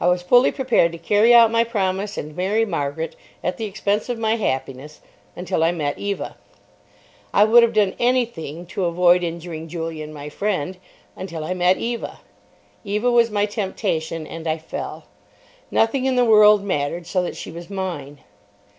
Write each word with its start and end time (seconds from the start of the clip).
I 0.00 0.06
was 0.08 0.22
fully 0.22 0.50
prepared 0.50 0.92
to 0.92 0.98
carry 0.98 1.34
out 1.34 1.50
my 1.50 1.62
promise 1.62 2.16
and 2.16 2.34
marry 2.34 2.64
Margaret, 2.64 3.14
at 3.44 3.58
the 3.58 3.66
expense 3.66 4.08
of 4.08 4.16
my 4.18 4.36
happiness—until 4.36 5.62
I 5.62 5.72
met 5.72 5.98
Eva. 5.98 6.36
I 7.34 7.44
would 7.44 7.62
have 7.62 7.74
done 7.74 7.94
anything 7.98 8.64
to 8.68 8.86
avoid 8.86 9.22
injuring 9.22 9.68
Julian, 9.68 10.10
my 10.14 10.30
friend, 10.30 10.78
until 11.16 11.44
I 11.44 11.52
met 11.52 11.76
Eva. 11.76 12.20
Eva 12.82 13.10
was 13.10 13.30
my 13.30 13.44
temptation, 13.44 14.26
and 14.26 14.46
I 14.46 14.56
fell. 14.56 15.04
Nothing 15.70 16.06
in 16.06 16.16
the 16.16 16.24
world 16.24 16.64
mattered, 16.64 17.06
so 17.06 17.22
that 17.22 17.36
she 17.36 17.50
was 17.52 17.68
mine. 17.68 18.20